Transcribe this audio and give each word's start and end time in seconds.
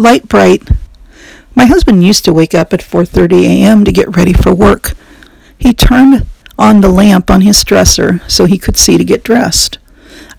Light 0.00 0.28
bright. 0.28 0.66
My 1.54 1.66
husband 1.66 2.02
used 2.02 2.24
to 2.24 2.32
wake 2.32 2.54
up 2.54 2.72
at 2.72 2.80
4:30 2.80 3.44
a.m. 3.44 3.84
to 3.84 3.92
get 3.92 4.16
ready 4.16 4.32
for 4.32 4.54
work. 4.54 4.94
He 5.58 5.74
turned 5.74 6.24
on 6.58 6.80
the 6.80 6.88
lamp 6.88 7.30
on 7.30 7.42
his 7.42 7.62
dresser 7.62 8.22
so 8.26 8.46
he 8.46 8.56
could 8.56 8.78
see 8.78 8.96
to 8.96 9.04
get 9.04 9.22
dressed. 9.22 9.78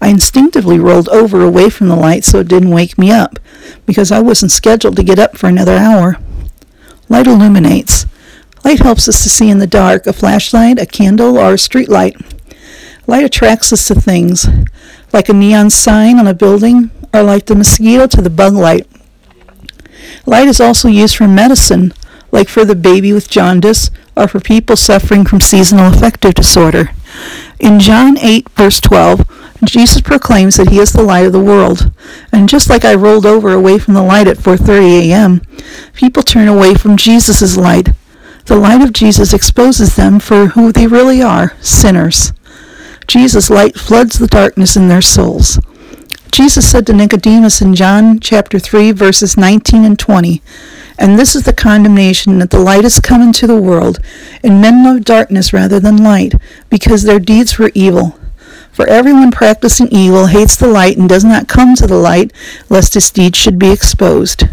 I 0.02 0.08
instinctively 0.08 0.80
rolled 0.80 1.10
over 1.10 1.42
away 1.42 1.70
from 1.70 1.90
the 1.90 1.96
light 1.96 2.24
so 2.24 2.40
it 2.40 2.48
didn't 2.48 2.72
wake 2.72 2.98
me 2.98 3.12
up, 3.12 3.38
because 3.86 4.12
I 4.12 4.20
wasn't 4.20 4.52
scheduled 4.52 4.96
to 4.96 5.04
get 5.04 5.20
up 5.20 5.38
for 5.38 5.46
another 5.46 5.78
hour. 5.78 6.18
Light 7.08 7.28
illuminates. 7.28 8.08
Light 8.66 8.80
helps 8.80 9.08
us 9.08 9.22
to 9.22 9.30
see 9.30 9.52
in 9.52 9.60
the 9.60 9.68
dark, 9.68 10.08
a 10.08 10.14
flashlight, 10.14 10.80
a 10.80 10.88
candle, 10.88 11.38
or 11.38 11.54
a 11.54 11.60
street 11.60 11.88
light. 11.88 12.20
Light 13.06 13.26
attracts 13.26 13.72
us 13.72 13.86
to 13.90 13.94
things, 13.94 14.48
like 15.14 15.30
a 15.30 15.34
neon 15.34 15.70
sign 15.70 16.18
on 16.18 16.26
a 16.26 16.34
building, 16.34 16.90
or 17.14 17.22
like 17.22 17.46
the 17.46 17.54
mosquito 17.54 18.08
to 18.08 18.24
the 18.24 18.32
bug 18.32 18.54
light. 18.54 18.88
Light 20.26 20.48
is 20.48 20.60
also 20.62 20.88
used 20.88 21.16
for 21.16 21.28
medicine, 21.28 21.94
like 22.32 22.50
for 22.50 22.66
the 22.66 22.76
baby 22.76 23.14
with 23.14 23.30
jaundice, 23.30 23.90
or 24.16 24.28
for 24.28 24.40
people 24.40 24.76
suffering 24.76 25.26
from 25.26 25.42
seasonal 25.42 25.94
affective 25.94 26.36
disorder. 26.36 26.92
In 27.60 27.80
John 27.80 28.18
8, 28.18 28.50
verse 28.50 28.80
12, 28.80 29.26
Jesus 29.64 30.02
proclaims 30.02 30.58
that 30.58 30.70
he 30.70 30.80
is 30.80 30.92
the 30.92 31.04
light 31.04 31.26
of 31.26 31.34
the 31.34 31.40
world. 31.40 31.92
And 32.32 32.50
just 32.50 32.70
like 32.70 32.84
I 32.84 32.96
rolled 32.96 33.26
over 33.26 33.52
away 33.52 33.78
from 33.78 33.94
the 33.94 34.02
light 34.02 34.28
at 34.28 34.38
4:30 34.38 35.10
a.m., 35.10 35.42
people 35.94 36.24
turn 36.24 36.48
away 36.48 36.74
from 36.74 36.98
Jesus' 36.98 37.58
light. 37.58 37.90
The 38.46 38.56
light 38.56 38.82
of 38.82 38.94
Jesus 38.94 39.34
exposes 39.34 39.96
them 39.96 40.20
for 40.20 40.48
who 40.48 40.72
they 40.72 40.88
really 40.88 41.22
are, 41.22 41.56
sinners. 41.62 42.34
Jesus' 43.08 43.50
light 43.50 43.78
floods 43.78 44.18
the 44.18 44.28
darkness 44.28 44.76
in 44.76 44.88
their 44.88 45.02
souls. 45.02 45.60
Jesus 46.32 46.66
said 46.66 46.88
to 46.88 46.94
Nicodemus 46.94 47.62
in 47.62 47.76
John 47.76 48.18
chapter 48.18 48.58
3 48.58 48.94
verses 48.94 49.36
19 49.36 49.84
and 49.84 50.00
20, 50.00 50.42
And 50.98 51.20
this 51.20 51.36
is 51.36 51.44
the 51.44 51.52
condemnation 51.52 52.40
that 52.40 52.52
the 52.52 52.60
light 52.60 52.84
has 52.84 53.02
come 53.02 53.22
into 53.22 53.48
the 53.48 53.62
world, 53.62 54.00
and 54.42 54.62
men 54.62 54.86
love 54.86 55.04
darkness 55.04 55.52
rather 55.52 55.78
than 55.78 55.98
light, 55.98 56.34
because 56.70 57.04
their 57.04 57.20
deeds 57.20 57.60
were 57.60 57.72
evil. 57.76 58.18
For 58.72 58.88
everyone 58.88 59.32
practicing 59.32 59.90
evil 59.90 60.28
hates 60.28 60.56
the 60.56 60.70
light 60.70 60.96
and 60.96 61.10
does 61.10 61.26
not 61.26 61.50
come 61.50 61.76
to 61.76 61.86
the 61.86 61.98
light, 61.98 62.32
lest 62.70 62.94
his 62.94 63.12
deeds 63.12 63.38
should 63.38 63.60
be 63.60 63.70
exposed. 63.70 64.46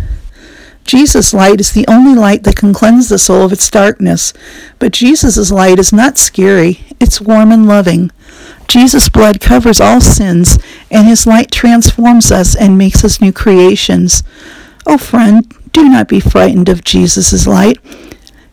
Jesus' 0.84 1.32
light 1.32 1.60
is 1.60 1.72
the 1.72 1.86
only 1.86 2.18
light 2.18 2.42
that 2.42 2.56
can 2.56 2.74
cleanse 2.74 3.08
the 3.08 3.18
soul 3.18 3.44
of 3.44 3.52
its 3.52 3.70
darkness. 3.70 4.32
But 4.80 4.92
Jesus' 4.92 5.52
light 5.52 5.78
is 5.78 5.92
not 5.92 6.18
scary, 6.18 6.86
it's 6.98 7.20
warm 7.20 7.52
and 7.52 7.68
loving. 7.68 8.10
Jesus' 8.68 9.08
blood 9.08 9.40
covers 9.40 9.80
all 9.80 10.00
sins, 10.00 10.58
and 10.90 11.06
his 11.06 11.26
light 11.26 11.50
transforms 11.50 12.30
us 12.30 12.54
and 12.54 12.78
makes 12.78 13.02
us 13.02 13.20
new 13.20 13.32
creations. 13.32 14.22
Oh, 14.86 14.98
friend, 14.98 15.52
do 15.72 15.88
not 15.88 16.06
be 16.06 16.20
frightened 16.20 16.68
of 16.68 16.84
Jesus' 16.84 17.46
light. 17.46 17.78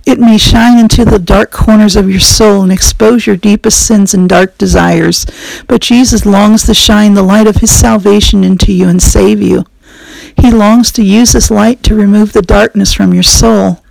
It 0.06 0.20
may 0.20 0.38
shine 0.38 0.78
into 0.78 1.04
the 1.04 1.20
dark 1.20 1.52
corners 1.52 1.96
of 1.96 2.10
your 2.10 2.20
soul 2.20 2.62
and 2.62 2.72
expose 2.72 3.26
your 3.26 3.36
deepest 3.36 3.86
sins 3.86 4.14
and 4.14 4.30
dark 4.30 4.58
desires, 4.58 5.26
but 5.68 5.82
Jesus 5.82 6.26
longs 6.26 6.64
to 6.66 6.74
shine 6.74 7.16
the 7.16 7.24
light 7.24 7.48
of 7.48 7.58
his 7.58 7.72
salvation 7.72 8.44
into 8.44 8.72
you 8.72 8.88
and 8.88 9.02
save 9.02 9.42
you. 9.42 9.66
He 10.38 10.52
longs 10.52 10.92
to 10.94 11.04
use 11.04 11.32
his 11.32 11.50
light 11.50 11.82
to 11.84 11.96
remove 11.96 12.34
the 12.34 12.42
darkness 12.42 12.94
from 12.94 13.14
your 13.14 13.24
soul. 13.24 13.84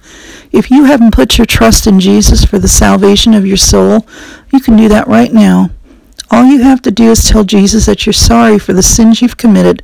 If 0.53 0.71
you 0.71 0.85
haven't 0.85 1.15
put 1.15 1.37
your 1.37 1.47
trust 1.47 1.87
in 1.87 1.99
Jesus 1.99 2.45
for 2.45 2.61
the 2.61 2.69
salvation 2.69 3.35
of 3.35 3.45
your 3.45 3.57
soul, 3.57 4.07
you 4.53 4.61
can 4.61 4.77
do 4.77 4.89
that 4.89 5.09
right 5.09 5.33
now. 5.33 5.71
All 6.31 6.45
you 6.45 6.63
have 6.63 6.83
to 6.83 6.91
do 6.91 7.11
is 7.11 7.25
tell 7.25 7.45
Jesus 7.45 7.87
that 7.87 8.07
you're 8.07 8.13
sorry 8.13 8.59
for 8.59 8.73
the 8.73 8.83
sins 8.83 9.23
you've 9.23 9.37
committed. 9.37 9.83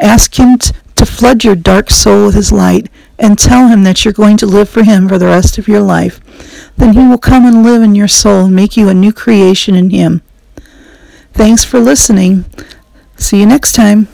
Ask 0.00 0.38
him 0.38 0.58
t- 0.58 0.72
to 0.96 1.06
flood 1.06 1.44
your 1.44 1.56
dark 1.56 1.90
soul 1.90 2.26
with 2.26 2.34
his 2.34 2.52
light 2.52 2.88
and 3.18 3.38
tell 3.38 3.68
him 3.68 3.84
that 3.84 4.04
you're 4.04 4.14
going 4.14 4.36
to 4.38 4.46
live 4.46 4.68
for 4.68 4.82
him 4.82 5.08
for 5.08 5.18
the 5.18 5.26
rest 5.26 5.58
of 5.58 5.68
your 5.68 5.80
life. 5.80 6.20
Then 6.76 6.94
he 6.94 7.06
will 7.06 7.18
come 7.18 7.44
and 7.44 7.62
live 7.62 7.82
in 7.82 7.94
your 7.94 8.08
soul 8.08 8.46
and 8.46 8.56
make 8.56 8.76
you 8.76 8.88
a 8.88 8.94
new 8.94 9.12
creation 9.12 9.74
in 9.74 9.90
him. 9.90 10.22
Thanks 11.32 11.64
for 11.64 11.80
listening. 11.80 12.44
See 13.16 13.40
you 13.40 13.46
next 13.46 13.72
time. 13.72 14.08